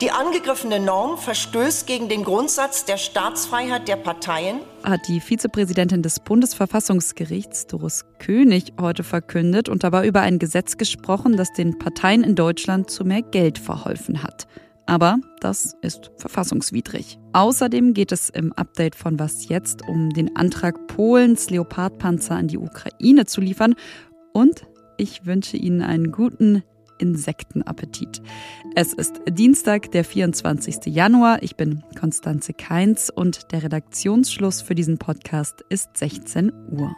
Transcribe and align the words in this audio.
Die 0.00 0.12
angegriffene 0.12 0.78
Norm 0.78 1.18
verstößt 1.18 1.84
gegen 1.88 2.08
den 2.08 2.22
Grundsatz 2.22 2.84
der 2.84 2.98
Staatsfreiheit 2.98 3.88
der 3.88 3.96
Parteien, 3.96 4.60
hat 4.84 5.08
die 5.08 5.18
Vizepräsidentin 5.20 6.02
des 6.02 6.20
Bundesverfassungsgerichts, 6.20 7.66
Doris 7.66 8.04
König, 8.20 8.74
heute 8.80 9.02
verkündet 9.02 9.68
und 9.68 9.82
dabei 9.82 10.06
über 10.06 10.20
ein 10.20 10.38
Gesetz 10.38 10.76
gesprochen, 10.76 11.36
das 11.36 11.52
den 11.52 11.80
Parteien 11.80 12.22
in 12.22 12.36
Deutschland 12.36 12.90
zu 12.90 13.04
mehr 13.04 13.22
Geld 13.22 13.58
verholfen 13.58 14.22
hat. 14.22 14.46
Aber 14.88 15.18
das 15.40 15.76
ist 15.82 16.10
verfassungswidrig. 16.16 17.18
Außerdem 17.34 17.92
geht 17.92 18.10
es 18.10 18.30
im 18.30 18.54
Update 18.54 18.94
von 18.94 19.18
Was 19.18 19.46
jetzt 19.46 19.86
um 19.86 20.08
den 20.08 20.34
Antrag 20.34 20.86
Polens, 20.86 21.50
Leopardpanzer 21.50 22.34
an 22.34 22.48
die 22.48 22.56
Ukraine 22.56 23.26
zu 23.26 23.42
liefern. 23.42 23.74
Und 24.32 24.66
ich 24.96 25.26
wünsche 25.26 25.58
Ihnen 25.58 25.82
einen 25.82 26.10
guten 26.10 26.62
Insektenappetit. 26.96 28.22
Es 28.76 28.94
ist 28.94 29.20
Dienstag, 29.28 29.92
der 29.92 30.04
24. 30.04 30.86
Januar. 30.86 31.42
Ich 31.42 31.54
bin 31.54 31.84
Konstanze 32.00 32.54
Keins 32.54 33.10
und 33.10 33.52
der 33.52 33.64
Redaktionsschluss 33.64 34.62
für 34.62 34.74
diesen 34.74 34.96
Podcast 34.96 35.62
ist 35.68 35.98
16 35.98 36.50
Uhr. 36.70 36.96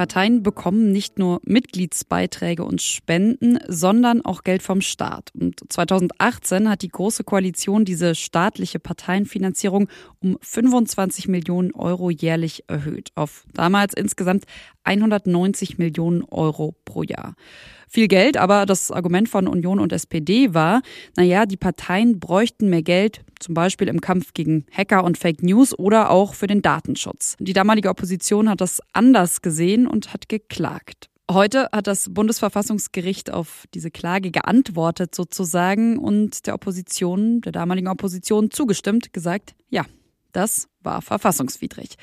Parteien 0.00 0.42
bekommen 0.42 0.92
nicht 0.92 1.18
nur 1.18 1.42
Mitgliedsbeiträge 1.44 2.64
und 2.64 2.80
Spenden, 2.80 3.58
sondern 3.68 4.24
auch 4.24 4.44
Geld 4.44 4.62
vom 4.62 4.80
Staat. 4.80 5.30
Und 5.38 5.60
2018 5.70 6.70
hat 6.70 6.80
die 6.80 6.88
Große 6.88 7.22
Koalition 7.22 7.84
diese 7.84 8.14
staatliche 8.14 8.78
Parteienfinanzierung 8.78 9.90
um 10.20 10.38
25 10.40 11.28
Millionen 11.28 11.74
Euro 11.74 12.08
jährlich 12.08 12.64
erhöht, 12.66 13.10
auf 13.14 13.44
damals 13.52 13.92
insgesamt 13.92 14.44
190 14.84 15.76
Millionen 15.76 16.24
Euro 16.24 16.74
pro 16.86 17.02
Jahr 17.02 17.34
viel 17.90 18.08
Geld, 18.08 18.36
aber 18.36 18.66
das 18.66 18.90
Argument 18.90 19.28
von 19.28 19.48
Union 19.48 19.80
und 19.80 19.92
SPD 19.92 20.54
war, 20.54 20.80
naja, 21.16 21.44
die 21.44 21.56
Parteien 21.56 22.20
bräuchten 22.20 22.70
mehr 22.70 22.82
Geld, 22.82 23.22
zum 23.40 23.54
Beispiel 23.54 23.88
im 23.88 24.00
Kampf 24.00 24.32
gegen 24.32 24.64
Hacker 24.70 25.04
und 25.04 25.18
Fake 25.18 25.42
News 25.42 25.76
oder 25.78 26.10
auch 26.10 26.34
für 26.34 26.46
den 26.46 26.62
Datenschutz. 26.62 27.36
Die 27.40 27.52
damalige 27.52 27.88
Opposition 27.88 28.48
hat 28.48 28.60
das 28.60 28.80
anders 28.92 29.42
gesehen 29.42 29.86
und 29.86 30.12
hat 30.12 30.28
geklagt. 30.28 31.10
Heute 31.30 31.68
hat 31.72 31.86
das 31.86 32.12
Bundesverfassungsgericht 32.12 33.32
auf 33.32 33.64
diese 33.74 33.90
Klage 33.90 34.30
geantwortet 34.30 35.14
sozusagen 35.14 35.98
und 35.98 36.46
der 36.46 36.54
Opposition, 36.54 37.40
der 37.40 37.52
damaligen 37.52 37.88
Opposition 37.88 38.50
zugestimmt, 38.50 39.12
gesagt, 39.12 39.54
ja, 39.68 39.84
das 40.32 40.68
war 40.82 41.02
verfassungswidrig. 41.02 41.96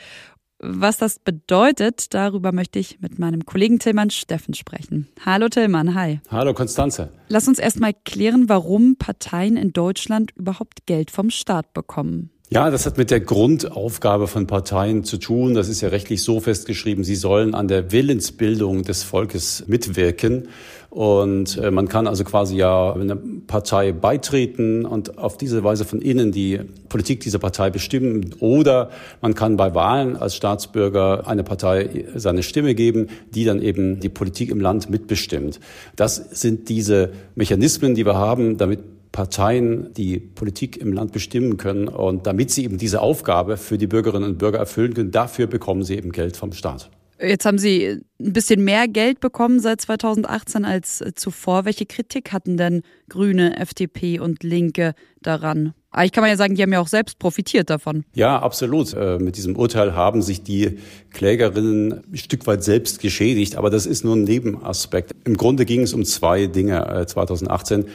Was 0.59 0.97
das 0.97 1.19
bedeutet, 1.19 2.15
darüber 2.15 2.51
möchte 2.51 2.79
ich 2.79 2.99
mit 2.99 3.19
meinem 3.19 3.45
Kollegen 3.45 3.77
Tillmann 3.77 4.09
Steffen 4.09 4.55
sprechen. 4.55 5.07
Hallo 5.23 5.49
Tillmann, 5.49 5.93
hi. 5.93 6.19
Hallo 6.31 6.55
Konstanze. 6.55 7.11
Lass 7.27 7.47
uns 7.47 7.59
erstmal 7.59 7.93
klären, 7.93 8.49
warum 8.49 8.95
Parteien 8.97 9.55
in 9.55 9.71
Deutschland 9.71 10.31
überhaupt 10.35 10.87
Geld 10.87 11.11
vom 11.11 11.29
Staat 11.29 11.73
bekommen. 11.73 12.31
Ja, 12.49 12.69
das 12.69 12.85
hat 12.85 12.97
mit 12.97 13.11
der 13.11 13.19
Grundaufgabe 13.19 14.27
von 14.27 14.47
Parteien 14.47 15.03
zu 15.03 15.17
tun. 15.17 15.53
Das 15.53 15.67
ist 15.67 15.81
ja 15.81 15.89
rechtlich 15.89 16.23
so 16.23 16.39
festgeschrieben, 16.39 17.03
sie 17.03 17.15
sollen 17.15 17.53
an 17.53 17.67
der 17.67 17.91
Willensbildung 17.91 18.83
des 18.83 19.03
Volkes 19.03 19.65
mitwirken. 19.67 20.47
Und 20.89 21.57
äh, 21.57 21.71
man 21.71 21.89
kann 21.89 22.07
also 22.07 22.23
quasi 22.23 22.55
ja 22.55 22.93
eine 22.93 23.17
Partei 23.17 23.91
beitreten 23.91 24.85
und 24.85 25.17
auf 25.17 25.35
diese 25.35 25.61
Weise 25.65 25.83
von 25.83 26.01
innen 26.01 26.31
die 26.31 26.61
Politik 26.87 27.19
dieser 27.19 27.39
Partei 27.39 27.69
bestimmen. 27.69 28.33
Oder 28.39 28.91
man 29.21 29.35
kann 29.35 29.57
bei 29.57 29.75
Wahlen 29.75 30.15
als 30.15 30.37
Staatsbürger 30.37 31.27
eine 31.27 31.43
Partei 31.43 32.05
seine 32.15 32.43
Stimme 32.43 32.75
geben, 32.75 33.07
die 33.35 33.43
dann 33.43 33.61
eben 33.61 33.99
die 33.99 34.07
Politik 34.07 34.49
im 34.49 34.61
Land 34.61 34.89
mitbestimmt. 34.89 35.59
Das 35.97 36.15
sind 36.15 36.69
diese 36.69 37.11
Mechanismen, 37.35 37.93
die 37.93 38.05
wir 38.05 38.15
haben, 38.15 38.57
damit 38.57 38.79
Parteien 39.17 39.91
die 39.95 40.19
Politik 40.19 40.77
im 40.77 40.93
Land 40.93 41.11
bestimmen 41.11 41.57
können. 41.57 41.87
Und 41.87 42.27
damit 42.27 42.51
sie 42.51 42.63
eben 42.65 42.77
diese 42.77 43.01
Aufgabe 43.01 43.57
für 43.57 43.79
die 43.79 43.87
Bürgerinnen 43.87 44.29
und 44.29 44.37
Bürger 44.37 44.59
erfüllen 44.59 44.93
können, 44.93 45.09
dafür 45.09 45.47
bekommen 45.47 45.81
sie 45.81 45.95
eben 45.95 46.11
Geld 46.11 46.37
vom 46.37 46.53
Staat. 46.53 46.91
Jetzt 47.19 47.47
haben 47.47 47.57
Sie 47.57 47.99
ein 48.19 48.33
bisschen 48.33 48.63
mehr 48.63 48.87
Geld 48.87 49.19
bekommen 49.19 49.59
seit 49.59 49.81
2018 49.81 50.65
als 50.65 51.03
zuvor. 51.15 51.65
Welche 51.65 51.87
Kritik 51.87 52.31
hatten 52.31 52.57
denn 52.57 52.83
Grüne, 53.09 53.57
FDP 53.57 54.19
und 54.19 54.43
Linke 54.43 54.93
daran? 55.23 55.73
Eigentlich 55.89 56.11
kann 56.11 56.21
man 56.21 56.29
ja 56.29 56.37
sagen, 56.37 56.53
die 56.53 56.61
haben 56.61 56.73
ja 56.73 56.79
auch 56.79 56.87
selbst 56.87 57.17
profitiert 57.17 57.71
davon. 57.71 58.05
Ja, 58.13 58.37
absolut. 58.39 58.93
Äh, 58.93 59.17
mit 59.17 59.35
diesem 59.35 59.55
Urteil 59.55 59.95
haben 59.95 60.21
sich 60.21 60.43
die 60.43 60.77
Klägerinnen 61.09 62.03
ein 62.03 62.17
Stück 62.17 62.45
weit 62.45 62.63
selbst 62.63 62.99
geschädigt, 62.99 63.55
aber 63.55 63.71
das 63.71 63.87
ist 63.87 64.05
nur 64.05 64.15
ein 64.15 64.25
Nebenaspekt. 64.25 65.15
Im 65.25 65.37
Grunde 65.37 65.65
ging 65.65 65.81
es 65.81 65.93
um 65.93 66.05
zwei 66.05 66.45
Dinge 66.45 67.03
2018. 67.07 67.85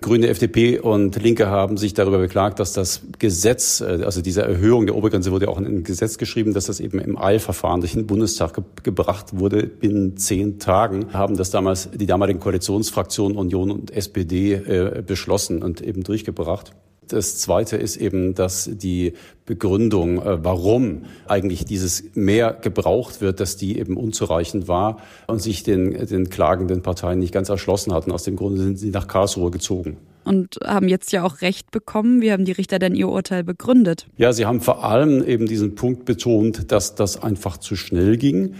Grüne, 0.00 0.28
FDP 0.28 0.78
und 0.78 1.20
Linke 1.22 1.48
haben 1.48 1.76
sich 1.76 1.94
darüber 1.94 2.18
beklagt, 2.18 2.60
dass 2.60 2.72
das 2.72 3.02
Gesetz, 3.18 3.80
äh, 3.80 4.02
also 4.04 4.22
diese 4.22 4.42
Erhöhung 4.42 4.86
der 4.86 4.96
Obergrenze 4.96 5.32
wurde 5.32 5.48
auch 5.48 5.58
in 5.58 5.66
ein 5.66 5.82
Gesetz 5.84 6.18
geschrieben, 6.18 6.54
dass 6.54 6.66
das 6.66 6.80
eben 6.80 6.98
im 7.00 7.18
Eilverfahren 7.18 7.80
durch 7.80 7.92
den 7.92 8.06
Bundestag 8.06 8.54
ge 8.54 8.64
gebracht 8.82 9.38
wurde. 9.38 9.64
Binnen 9.66 10.16
zehn 10.16 10.58
Tagen 10.58 11.12
haben 11.12 11.36
das 11.36 11.50
damals 11.50 11.90
die 11.92 12.06
damaligen 12.06 12.40
Koalitionsfraktionen 12.40 13.36
Union 13.36 13.70
und 13.70 13.90
SPD 13.90 14.54
äh, 14.54 15.02
beschlossen 15.06 15.62
und 15.62 15.80
eben 15.80 16.02
durchgebracht. 16.04 16.72
Das 17.08 17.38
Zweite 17.38 17.76
ist 17.76 17.96
eben, 17.96 18.34
dass 18.34 18.70
die 18.72 19.14
Begründung, 19.46 20.18
äh, 20.18 20.44
warum 20.44 21.04
eigentlich 21.26 21.64
dieses 21.64 22.04
mehr 22.14 22.52
gebraucht 22.52 23.20
wird, 23.20 23.40
dass 23.40 23.56
die 23.56 23.78
eben 23.78 23.96
unzureichend 23.96 24.68
war 24.68 24.98
und 25.26 25.40
sich 25.40 25.62
den, 25.62 26.06
den 26.06 26.30
klagenden 26.30 26.82
Parteien 26.82 27.18
nicht 27.18 27.32
ganz 27.32 27.48
erschlossen 27.48 27.92
hatten. 27.92 28.12
Aus 28.12 28.24
dem 28.24 28.36
Grunde 28.36 28.62
sind 28.62 28.78
sie 28.78 28.90
nach 28.90 29.08
Karlsruhe 29.08 29.50
gezogen. 29.50 29.96
Und 30.24 30.58
haben 30.62 30.88
jetzt 30.88 31.10
ja 31.12 31.24
auch 31.24 31.40
Recht 31.40 31.70
bekommen. 31.70 32.20
Wie 32.20 32.30
haben 32.30 32.44
die 32.44 32.52
Richter 32.52 32.78
denn 32.78 32.94
ihr 32.94 33.08
Urteil 33.08 33.44
begründet? 33.44 34.06
Ja, 34.18 34.34
sie 34.34 34.44
haben 34.44 34.60
vor 34.60 34.84
allem 34.84 35.24
eben 35.24 35.46
diesen 35.46 35.74
Punkt 35.74 36.04
betont, 36.04 36.70
dass 36.70 36.94
das 36.94 37.22
einfach 37.22 37.56
zu 37.56 37.76
schnell 37.76 38.18
ging 38.18 38.54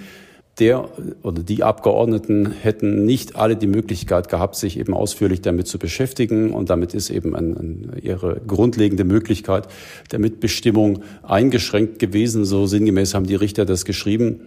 der 0.60 0.88
oder 1.22 1.42
die 1.42 1.62
Abgeordneten 1.62 2.50
hätten 2.50 3.04
nicht 3.04 3.36
alle 3.36 3.56
die 3.56 3.66
Möglichkeit 3.66 4.28
gehabt, 4.28 4.56
sich 4.56 4.78
eben 4.78 4.94
ausführlich 4.94 5.42
damit 5.42 5.66
zu 5.66 5.78
beschäftigen. 5.78 6.52
Und 6.52 6.70
damit 6.70 6.94
ist 6.94 7.10
eben 7.10 7.34
ein, 7.36 7.56
ein, 7.56 7.92
ihre 8.02 8.40
grundlegende 8.46 9.04
Möglichkeit 9.04 9.68
der 10.10 10.18
Mitbestimmung 10.18 11.02
eingeschränkt 11.22 11.98
gewesen. 11.98 12.44
So 12.44 12.66
sinngemäß 12.66 13.14
haben 13.14 13.26
die 13.26 13.34
Richter 13.34 13.64
das 13.64 13.84
geschrieben. 13.84 14.40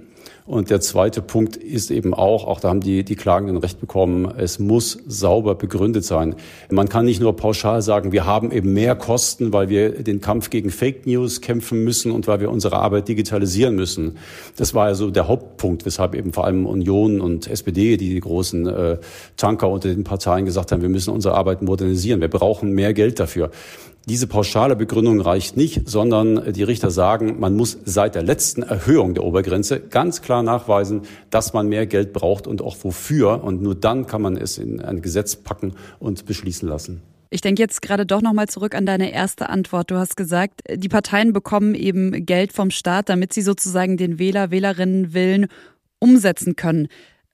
Und 0.45 0.69
der 0.69 0.81
zweite 0.81 1.21
Punkt 1.21 1.55
ist 1.55 1.91
eben 1.91 2.13
auch, 2.13 2.45
auch 2.45 2.59
da 2.59 2.69
haben 2.69 2.81
die, 2.81 3.03
die 3.03 3.15
Klagenden 3.15 3.57
recht 3.57 3.79
bekommen, 3.79 4.33
es 4.37 4.59
muss 4.59 4.97
sauber 5.07 5.55
begründet 5.55 6.03
sein. 6.03 6.35
Man 6.69 6.89
kann 6.89 7.05
nicht 7.05 7.21
nur 7.21 7.35
pauschal 7.35 7.81
sagen, 7.81 8.11
wir 8.11 8.25
haben 8.25 8.51
eben 8.51 8.73
mehr 8.73 8.95
Kosten, 8.95 9.53
weil 9.53 9.69
wir 9.69 10.03
den 10.03 10.19
Kampf 10.19 10.49
gegen 10.49 10.71
Fake 10.71 11.05
News 11.05 11.41
kämpfen 11.41 11.83
müssen 11.83 12.11
und 12.11 12.27
weil 12.27 12.39
wir 12.39 12.49
unsere 12.49 12.77
Arbeit 12.77 13.07
digitalisieren 13.07 13.75
müssen. 13.75 14.17
Das 14.57 14.73
war 14.73 14.89
ja 14.89 14.95
so 14.95 15.11
der 15.11 15.27
Hauptpunkt, 15.27 15.85
weshalb 15.85 16.15
eben 16.15 16.33
vor 16.33 16.45
allem 16.45 16.65
Union 16.65 17.21
und 17.21 17.47
SPD, 17.47 17.97
die, 17.97 18.09
die 18.09 18.19
großen 18.19 18.67
äh, 18.67 18.97
Tanker 19.37 19.69
unter 19.69 19.89
den 19.89 20.03
Parteien 20.03 20.45
gesagt 20.45 20.71
haben, 20.71 20.81
wir 20.81 20.89
müssen 20.89 21.13
unsere 21.13 21.35
Arbeit 21.35 21.61
modernisieren. 21.61 22.19
Wir 22.19 22.29
brauchen 22.29 22.71
mehr 22.71 22.93
Geld 22.93 23.19
dafür. 23.19 23.51
Diese 24.11 24.27
pauschale 24.27 24.75
Begründung 24.75 25.21
reicht 25.21 25.55
nicht, 25.55 25.87
sondern 25.87 26.51
die 26.51 26.63
Richter 26.63 26.91
sagen, 26.91 27.39
man 27.39 27.55
muss 27.55 27.77
seit 27.85 28.13
der 28.13 28.23
letzten 28.23 28.61
Erhöhung 28.61 29.13
der 29.13 29.23
Obergrenze 29.23 29.79
ganz 29.79 30.21
klar 30.21 30.43
nachweisen, 30.43 31.03
dass 31.29 31.53
man 31.53 31.69
mehr 31.69 31.87
Geld 31.87 32.11
braucht 32.11 32.45
und 32.45 32.61
auch 32.61 32.75
wofür. 32.81 33.41
Und 33.41 33.61
nur 33.61 33.73
dann 33.73 34.07
kann 34.07 34.21
man 34.21 34.35
es 34.35 34.57
in 34.57 34.81
ein 34.81 35.01
Gesetz 35.01 35.37
packen 35.37 35.75
und 35.99 36.25
beschließen 36.25 36.67
lassen. 36.67 37.01
Ich 37.29 37.39
denke 37.39 37.61
jetzt 37.61 37.81
gerade 37.81 38.05
doch 38.05 38.21
nochmal 38.21 38.49
zurück 38.49 38.75
an 38.75 38.85
deine 38.85 39.13
erste 39.13 39.47
Antwort. 39.47 39.89
Du 39.89 39.95
hast 39.95 40.17
gesagt, 40.17 40.59
die 40.69 40.89
Parteien 40.89 41.31
bekommen 41.31 41.73
eben 41.73 42.25
Geld 42.25 42.51
vom 42.51 42.69
Staat, 42.69 43.07
damit 43.07 43.31
sie 43.31 43.41
sozusagen 43.41 43.95
den 43.95 44.19
Wähler, 44.19 44.51
Wählerinnen 44.51 45.13
Willen 45.13 45.47
umsetzen 45.99 46.57
können. 46.57 46.89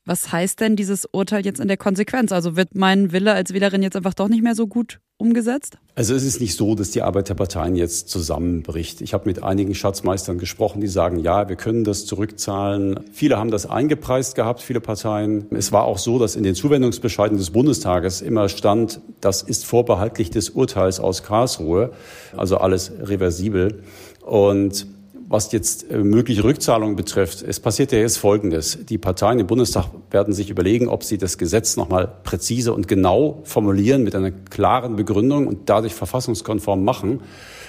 Was 0.07 0.31
heißt 0.31 0.61
denn 0.61 0.77
dieses 0.77 1.05
Urteil 1.11 1.45
jetzt 1.45 1.59
in 1.59 1.67
der 1.67 1.75
Konsequenz? 1.75 2.31
Also 2.31 2.55
wird 2.55 2.75
mein 2.75 3.11
Wille 3.11 3.33
als 3.33 3.53
Wählerin 3.53 3.83
jetzt 3.83 3.97
einfach 3.97 4.13
doch 4.13 4.29
nicht 4.29 4.41
mehr 4.41 4.55
so 4.55 4.65
gut 4.65 5.01
umgesetzt? 5.17 5.77
Also 5.95 6.15
es 6.15 6.23
ist 6.23 6.39
nicht 6.39 6.55
so, 6.55 6.75
dass 6.75 6.91
die 6.91 7.01
Arbeit 7.01 7.27
der 7.27 7.33
Parteien 7.33 7.75
jetzt 7.75 8.07
zusammenbricht. 8.07 9.01
Ich 9.01 9.13
habe 9.13 9.25
mit 9.25 9.43
einigen 9.43 9.75
Schatzmeistern 9.75 10.37
gesprochen, 10.37 10.79
die 10.79 10.87
sagen, 10.87 11.19
ja, 11.19 11.49
wir 11.49 11.57
können 11.57 11.83
das 11.83 12.05
zurückzahlen. 12.05 13.01
Viele 13.11 13.37
haben 13.37 13.51
das 13.51 13.65
eingepreist 13.65 14.35
gehabt, 14.35 14.61
viele 14.61 14.79
Parteien. 14.79 15.47
Es 15.51 15.73
war 15.73 15.83
auch 15.83 15.97
so, 15.97 16.19
dass 16.19 16.37
in 16.37 16.43
den 16.43 16.55
Zuwendungsbescheiden 16.55 17.37
des 17.37 17.49
Bundestages 17.49 18.21
immer 18.21 18.47
stand, 18.47 19.01
das 19.19 19.41
ist 19.41 19.65
vorbehaltlich 19.65 20.29
des 20.29 20.51
Urteils 20.51 21.01
aus 21.01 21.21
Karlsruhe, 21.21 21.91
also 22.37 22.59
alles 22.59 22.93
reversibel. 23.01 23.83
Und 24.21 24.87
was 25.29 25.51
jetzt 25.51 25.91
äh, 25.91 25.97
mögliche 25.97 26.43
Rückzahlungen 26.43 26.95
betrifft, 26.95 27.43
es 27.43 27.59
passiert 27.59 27.91
ja 27.91 27.99
jetzt 27.99 28.17
Folgendes. 28.17 28.79
Die 28.85 28.97
Parteien 28.97 29.39
im 29.39 29.47
Bundestag 29.47 29.87
werden 30.09 30.33
sich 30.33 30.49
überlegen, 30.49 30.87
ob 30.87 31.03
sie 31.03 31.17
das 31.17 31.37
Gesetz 31.37 31.75
nochmal 31.75 32.07
präzise 32.23 32.73
und 32.73 32.87
genau 32.87 33.41
formulieren 33.43 34.03
mit 34.03 34.15
einer 34.15 34.31
klaren 34.31 34.95
Begründung 34.95 35.47
und 35.47 35.69
dadurch 35.69 35.93
verfassungskonform 35.93 36.83
machen, 36.83 37.21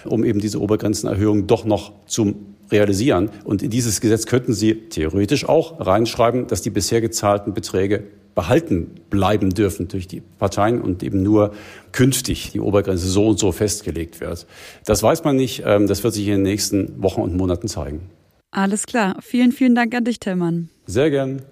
um 0.04 0.24
eben 0.24 0.40
diese 0.40 0.60
Obergrenzenerhöhung 0.60 1.46
doch 1.46 1.64
noch 1.64 1.92
zum 2.06 2.56
realisieren. 2.70 3.30
Und 3.44 3.62
in 3.62 3.70
dieses 3.70 4.00
Gesetz 4.00 4.26
könnten 4.26 4.52
Sie 4.52 4.88
theoretisch 4.88 5.48
auch 5.48 5.84
reinschreiben, 5.84 6.46
dass 6.46 6.62
die 6.62 6.70
bisher 6.70 7.00
gezahlten 7.00 7.54
Beträge 7.54 8.04
behalten 8.38 8.94
bleiben 9.10 9.50
dürfen 9.50 9.88
durch 9.88 10.06
die 10.06 10.20
Parteien 10.20 10.80
und 10.80 11.02
eben 11.02 11.24
nur 11.24 11.54
künftig 11.90 12.52
die 12.52 12.60
Obergrenze 12.60 13.08
so 13.08 13.26
und 13.26 13.36
so 13.40 13.50
festgelegt 13.50 14.20
wird. 14.20 14.46
Das 14.84 15.02
weiß 15.02 15.24
man 15.24 15.34
nicht. 15.34 15.64
Ähm, 15.66 15.88
das 15.88 16.04
wird 16.04 16.14
sich 16.14 16.24
in 16.28 16.34
den 16.34 16.42
nächsten 16.42 17.02
Wochen 17.02 17.20
und 17.20 17.36
Monaten 17.36 17.66
zeigen. 17.66 18.10
Alles 18.52 18.86
klar. 18.86 19.16
Vielen, 19.22 19.50
vielen 19.50 19.74
Dank 19.74 19.92
an 19.92 20.04
dich, 20.04 20.20
Tillmann. 20.20 20.68
Sehr 20.86 21.10
gern. 21.10 21.42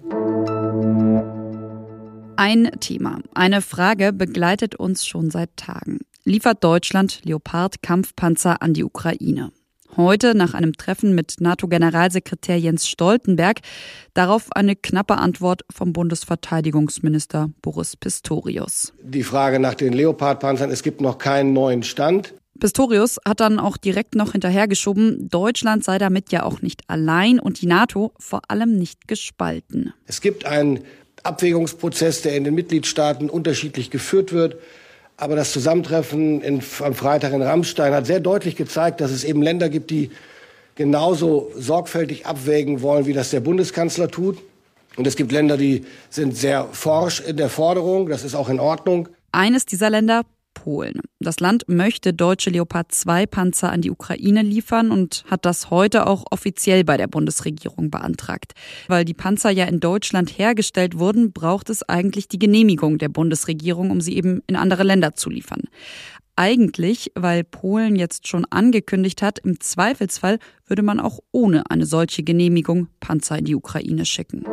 Ein 2.37 2.71
Thema, 2.79 3.19
eine 3.33 3.61
Frage 3.61 4.13
begleitet 4.13 4.75
uns 4.75 5.05
schon 5.05 5.29
seit 5.29 5.57
Tagen. 5.57 5.99
Liefert 6.23 6.63
Deutschland 6.63 7.19
Leopard-Kampfpanzer 7.25 8.61
an 8.61 8.73
die 8.73 8.85
Ukraine? 8.85 9.51
Heute 9.97 10.35
nach 10.35 10.53
einem 10.53 10.73
Treffen 10.73 11.15
mit 11.15 11.37
NATO-Generalsekretär 11.39 12.59
Jens 12.59 12.87
Stoltenberg 12.87 13.61
darauf 14.13 14.51
eine 14.51 14.75
knappe 14.75 15.17
Antwort 15.17 15.65
vom 15.73 15.91
Bundesverteidigungsminister 15.91 17.49
Boris 17.63 17.97
Pistorius. 17.97 18.93
Die 19.01 19.23
Frage 19.23 19.57
nach 19.57 19.73
den 19.73 19.93
Leopard-Panzern, 19.93 20.69
es 20.69 20.83
gibt 20.83 21.01
noch 21.01 21.17
keinen 21.17 21.53
neuen 21.53 21.81
Stand. 21.81 22.35
Pistorius 22.59 23.17
hat 23.27 23.39
dann 23.39 23.57
auch 23.57 23.75
direkt 23.75 24.13
noch 24.13 24.33
hinterhergeschoben, 24.33 25.29
Deutschland 25.29 25.83
sei 25.83 25.97
damit 25.97 26.31
ja 26.31 26.43
auch 26.43 26.61
nicht 26.61 26.83
allein 26.87 27.39
und 27.39 27.61
die 27.61 27.67
NATO 27.67 28.13
vor 28.19 28.41
allem 28.49 28.77
nicht 28.77 29.07
gespalten. 29.07 29.93
Es 30.05 30.21
gibt 30.21 30.45
einen 30.45 30.81
Abwägungsprozess, 31.23 32.21
der 32.21 32.35
in 32.35 32.43
den 32.43 32.53
Mitgliedstaaten 32.53 33.31
unterschiedlich 33.31 33.89
geführt 33.89 34.31
wird. 34.31 34.57
Aber 35.17 35.35
das 35.35 35.51
Zusammentreffen 35.51 36.41
in, 36.41 36.61
am 36.79 36.93
Freitag 36.93 37.33
in 37.33 37.41
Rammstein 37.41 37.93
hat 37.93 38.05
sehr 38.05 38.19
deutlich 38.19 38.55
gezeigt, 38.55 39.01
dass 39.01 39.09
es 39.09 39.23
eben 39.23 39.41
Länder 39.41 39.67
gibt, 39.67 39.89
die 39.89 40.11
genauso 40.75 41.51
sorgfältig 41.55 42.27
abwägen 42.27 42.83
wollen, 42.83 43.07
wie 43.07 43.13
das 43.13 43.31
der 43.31 43.39
Bundeskanzler 43.39 44.09
tut. 44.09 44.37
Und 44.95 45.07
es 45.07 45.15
gibt 45.15 45.31
Länder, 45.31 45.57
die 45.57 45.85
sind 46.11 46.37
sehr 46.37 46.65
forsch 46.71 47.19
in 47.21 47.35
der 47.35 47.49
Forderung. 47.49 48.09
Das 48.09 48.23
ist 48.23 48.35
auch 48.35 48.47
in 48.47 48.59
Ordnung. 48.59 49.09
Eines 49.31 49.65
dieser 49.65 49.89
Länder, 49.89 50.21
Polen. 50.57 51.01
Das 51.19 51.39
Land 51.39 51.65
möchte 51.67 52.13
deutsche 52.13 52.49
Leopard 52.49 52.91
2 52.91 53.27
Panzer 53.27 53.71
an 53.71 53.81
die 53.81 53.91
Ukraine 53.91 54.41
liefern 54.41 54.89
und 54.89 55.23
hat 55.29 55.45
das 55.45 55.69
heute 55.69 56.07
auch 56.07 56.25
offiziell 56.31 56.83
bei 56.83 56.97
der 56.97 57.07
Bundesregierung 57.07 57.91
beantragt. 57.91 58.53
Weil 58.87 59.05
die 59.05 59.13
Panzer 59.13 59.51
ja 59.51 59.65
in 59.65 59.79
Deutschland 59.79 60.37
hergestellt 60.37 60.97
wurden, 60.97 61.31
braucht 61.31 61.69
es 61.69 61.83
eigentlich 61.83 62.27
die 62.27 62.39
Genehmigung 62.39 62.97
der 62.97 63.09
Bundesregierung, 63.09 63.91
um 63.91 64.01
sie 64.01 64.17
eben 64.17 64.41
in 64.47 64.55
andere 64.55 64.83
Länder 64.83 65.13
zu 65.13 65.29
liefern. 65.29 65.61
Eigentlich, 66.35 67.11
weil 67.15 67.43
Polen 67.43 67.95
jetzt 67.95 68.27
schon 68.27 68.45
angekündigt 68.45 69.21
hat, 69.21 69.39
im 69.39 69.59
Zweifelsfall 69.59 70.39
würde 70.65 70.81
man 70.81 70.99
auch 70.99 71.19
ohne 71.31 71.69
eine 71.69 71.85
solche 71.85 72.23
Genehmigung 72.23 72.87
Panzer 72.99 73.37
in 73.37 73.45
die 73.45 73.55
Ukraine 73.55 74.05
schicken. 74.05 74.43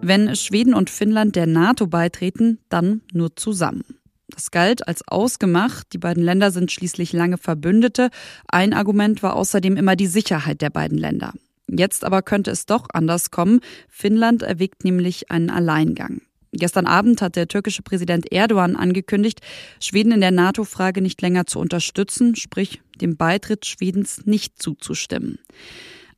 Wenn 0.00 0.34
Schweden 0.36 0.74
und 0.74 0.90
Finnland 0.90 1.36
der 1.36 1.46
NATO 1.46 1.86
beitreten, 1.86 2.58
dann 2.68 3.02
nur 3.12 3.36
zusammen. 3.36 3.84
Das 4.28 4.50
galt 4.50 4.86
als 4.86 5.06
ausgemacht. 5.06 5.92
Die 5.92 5.98
beiden 5.98 6.22
Länder 6.22 6.50
sind 6.50 6.70
schließlich 6.70 7.12
lange 7.12 7.38
Verbündete. 7.38 8.10
Ein 8.46 8.72
Argument 8.72 9.22
war 9.22 9.34
außerdem 9.34 9.76
immer 9.76 9.96
die 9.96 10.06
Sicherheit 10.06 10.62
der 10.62 10.70
beiden 10.70 10.98
Länder. 10.98 11.32
Jetzt 11.68 12.04
aber 12.04 12.22
könnte 12.22 12.50
es 12.50 12.66
doch 12.66 12.86
anders 12.92 13.30
kommen. 13.30 13.60
Finnland 13.88 14.42
erwägt 14.42 14.84
nämlich 14.84 15.30
einen 15.30 15.50
Alleingang. 15.50 16.22
Gestern 16.52 16.86
Abend 16.86 17.20
hat 17.20 17.36
der 17.36 17.48
türkische 17.48 17.82
Präsident 17.82 18.32
Erdogan 18.32 18.74
angekündigt, 18.76 19.40
Schweden 19.80 20.12
in 20.12 20.20
der 20.20 20.30
NATO-Frage 20.30 21.02
nicht 21.02 21.20
länger 21.20 21.46
zu 21.46 21.58
unterstützen, 21.58 22.36
sprich 22.36 22.80
dem 23.00 23.16
Beitritt 23.16 23.66
Schwedens 23.66 24.24
nicht 24.24 24.62
zuzustimmen. 24.62 25.38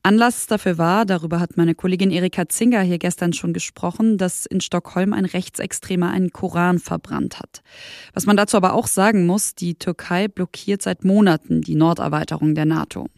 Anlass 0.03 0.47
dafür 0.47 0.79
war, 0.79 1.05
darüber 1.05 1.41
hat 1.41 1.59
meine 1.59 1.75
Kollegin 1.75 2.11
Erika 2.11 2.49
Zinger 2.49 2.81
hier 2.81 2.99
gestern 2.99 3.35
schon 3.35 3.53
gesprochen, 3.53 4.17
dass 4.17 4.47
in 4.47 4.63
Stockholm 4.63 5.13
ein 5.13 5.27
Rechtsextremer 5.27 6.11
einen 6.11 6.31
Koran 6.31 6.79
verbrannt 6.79 7.39
hat. 7.39 7.63
Was 8.15 8.25
man 8.25 8.37
dazu 8.37 8.57
aber 8.57 8.73
auch 8.73 8.87
sagen 8.87 9.27
muss, 9.27 9.55
die 9.55 9.75
Türkei 9.75 10.27
blockiert 10.29 10.81
seit 10.81 11.05
Monaten 11.05 11.61
die 11.61 11.75
Norderweiterung 11.75 12.55
der 12.55 12.65
NATO. 12.65 13.09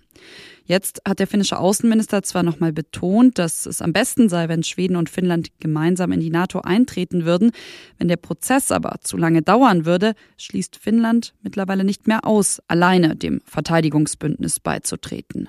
Jetzt 0.64 1.02
hat 1.06 1.18
der 1.18 1.26
finnische 1.26 1.58
Außenminister 1.58 2.22
zwar 2.22 2.42
nochmal 2.42 2.72
betont, 2.72 3.38
dass 3.38 3.66
es 3.66 3.82
am 3.82 3.92
besten 3.92 4.28
sei, 4.28 4.48
wenn 4.48 4.62
Schweden 4.62 4.96
und 4.96 5.10
Finnland 5.10 5.50
gemeinsam 5.60 6.12
in 6.12 6.20
die 6.20 6.30
NATO 6.30 6.60
eintreten 6.60 7.24
würden. 7.24 7.52
Wenn 7.98 8.08
der 8.08 8.16
Prozess 8.16 8.72
aber 8.72 8.96
zu 9.02 9.16
lange 9.16 9.42
dauern 9.42 9.86
würde, 9.86 10.14
schließt 10.36 10.76
Finnland 10.76 11.34
mittlerweile 11.42 11.84
nicht 11.84 12.06
mehr 12.06 12.24
aus, 12.24 12.60
alleine 12.68 13.16
dem 13.16 13.40
Verteidigungsbündnis 13.44 14.60
beizutreten. 14.60 15.48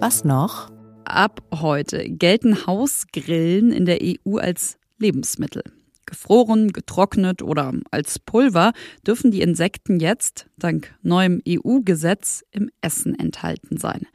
Was 0.00 0.24
noch? 0.24 0.70
Ab 1.04 1.42
heute 1.52 2.08
gelten 2.08 2.66
Hausgrillen 2.66 3.70
in 3.70 3.84
der 3.84 3.98
EU 4.02 4.38
als 4.38 4.78
Lebensmittel. 4.98 5.62
Gefroren, 6.06 6.72
getrocknet 6.72 7.42
oder 7.42 7.74
als 7.90 8.18
Pulver 8.18 8.72
dürfen 9.06 9.30
die 9.30 9.42
Insekten 9.42 10.00
jetzt, 10.00 10.46
dank 10.56 10.94
neuem 11.02 11.42
EU-Gesetz, 11.46 12.42
im 12.50 12.70
Essen 12.80 13.14
enthalten 13.14 13.76
sein. 13.76 14.06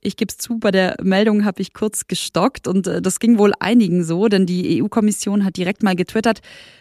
Ich 0.00 0.16
gebe 0.16 0.30
es 0.30 0.38
zu, 0.38 0.58
bei 0.58 0.70
der 0.70 0.96
Meldung 1.02 1.44
habe 1.44 1.60
ich 1.60 1.74
kurz 1.74 2.06
gestockt 2.06 2.66
und 2.66 2.86
äh, 2.86 3.02
das 3.02 3.20
ging 3.20 3.36
wohl 3.36 3.52
einigen 3.60 4.02
so, 4.02 4.28
denn 4.28 4.46
die 4.46 4.82
EU-Kommission 4.82 5.44
hat 5.44 5.58
direkt 5.58 5.82
mal 5.82 5.94
getwittert, 5.94 6.40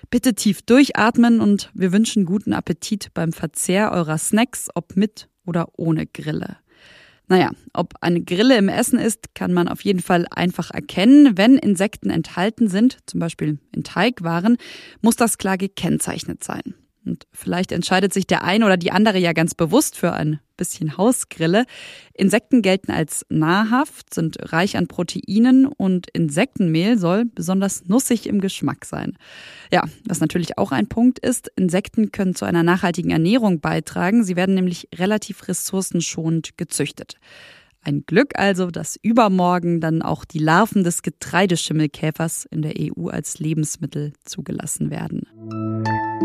bitte 0.10 0.36
tief 0.36 0.62
durchatmen 0.62 1.42
und 1.42 1.70
wir 1.74 1.92
wünschen 1.92 2.24
guten 2.24 2.54
Appetit 2.54 3.14
beim 3.14 3.34
Verzehr 3.34 3.92
eurer 3.92 4.18
Snacks, 4.18 4.70
ob 4.74 4.96
mit 4.96 5.28
oder 5.46 5.68
ohne 5.76 6.08
Grille. 6.08 6.60
Naja, 7.28 7.52
ob 7.74 7.94
eine 8.02 8.22
Grille 8.22 8.58
im 8.58 8.70
Essen 8.70 9.00
ist, 9.00 9.34
kann 9.34 9.52
man 9.52 9.68
auf 9.68 9.82
jeden 9.82 10.02
Fall 10.02 10.28
einfach 10.30 10.70
erkennen. 10.72 11.38
Wenn 11.38 11.58
Insekten 11.58 12.10
enthalten 12.10 12.68
sind, 12.68 13.00
zum 13.08 13.20
Beispiel 13.20 13.58
in 13.76 13.84
Teigwaren, 13.84 14.58
muss 15.02 15.16
das 15.16 15.38
klar 15.38 15.58
gekennzeichnet 15.58 16.44
sein. 16.44 16.76
Und 17.06 17.28
vielleicht 17.32 17.72
entscheidet 17.72 18.14
sich 18.14 18.28
der 18.28 18.44
eine 18.44 18.66
oder 18.66 18.78
die 18.78 18.92
andere 18.92 19.20
ja 19.20 19.34
ganz 19.34 19.54
bewusst 19.54 19.96
für 19.98 20.14
ein 20.14 20.40
bisschen 20.58 20.98
Hausgrille. 20.98 21.66
Insekten 22.14 22.62
gelten 22.62 22.92
als 22.92 23.26
nahrhaft, 23.30 24.14
sind 24.14 24.38
reich 24.52 24.78
an 24.78 24.88
Proteinen 24.88 25.66
und 25.66 26.08
Insektenmehl 26.14 26.98
soll 26.98 27.26
besonders 27.26 27.86
nussig 27.86 28.28
im 28.28 28.42
Geschmack 28.42 28.86
sein. 28.86 29.18
Ja, 29.72 29.84
was 30.08 30.22
natürlich 30.22 30.58
auch 30.58 30.72
ein 30.72 30.88
Punkt 30.88 31.20
ist, 31.20 31.52
Insekten 31.56 32.12
können 32.12 32.36
zu 32.36 32.46
einer 32.46 32.64
nachhaltigen 32.64 33.12
Ernährung 33.12 33.60
beitragen. 33.60 34.24
Sie 34.24 34.36
werden 34.36 34.56
nämlich 34.56 34.88
relativ 34.96 35.48
ressourcenschonend 35.48 36.58
gezüchtet. 36.58 37.18
Ein 37.86 38.04
Glück 38.08 38.38
also, 38.38 38.72
dass 38.72 38.98
übermorgen 39.00 39.80
dann 39.80 40.02
auch 40.02 40.26
die 40.26 40.40
Larven 40.40 40.84
des 40.84 41.04
Getreideschimmelkäfers 41.04 42.46
in 42.46 42.64
der 42.64 42.74
EU 42.80 43.10
als 43.10 43.38
Lebensmittel 43.38 44.14
zugelassen 44.24 44.90
werden. 44.90 46.25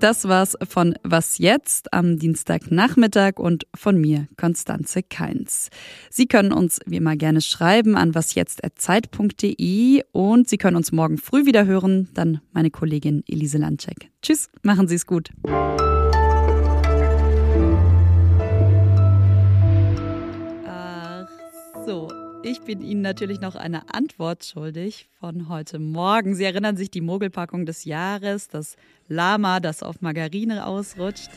Das 0.00 0.28
war's 0.28 0.56
von 0.68 0.94
Was 1.02 1.38
jetzt 1.38 1.92
am 1.92 2.18
Dienstagnachmittag 2.20 3.38
und 3.38 3.66
von 3.74 4.00
mir, 4.00 4.28
Konstanze 4.36 5.02
Keins. 5.02 5.70
Sie 6.08 6.26
können 6.26 6.52
uns 6.52 6.78
wie 6.86 6.98
immer 6.98 7.16
gerne 7.16 7.40
schreiben 7.40 7.96
an 7.96 8.14
wasjetzt.zeit.de 8.14 10.04
und 10.12 10.48
Sie 10.48 10.56
können 10.56 10.76
uns 10.76 10.92
morgen 10.92 11.18
früh 11.18 11.46
wieder 11.46 11.66
hören, 11.66 12.10
dann 12.14 12.40
meine 12.52 12.70
Kollegin 12.70 13.24
Elise 13.26 13.58
Landcheck. 13.58 14.10
Tschüss, 14.22 14.48
machen 14.62 14.86
Sie 14.86 14.94
es 14.94 15.04
gut. 15.04 15.30
Ach 20.64 21.26
so. 21.84 22.08
Ich 22.50 22.62
bin 22.62 22.80
Ihnen 22.80 23.02
natürlich 23.02 23.42
noch 23.42 23.56
eine 23.56 23.92
Antwort 23.92 24.42
schuldig 24.42 25.10
von 25.20 25.50
heute 25.50 25.78
Morgen. 25.78 26.34
Sie 26.34 26.44
erinnern 26.44 26.78
sich 26.78 26.90
die 26.90 27.02
Mogelpackung 27.02 27.66
des 27.66 27.84
Jahres, 27.84 28.48
das 28.48 28.76
Lama, 29.06 29.60
das 29.60 29.82
auf 29.82 30.00
Margarine 30.00 30.64
ausrutscht. 30.64 31.28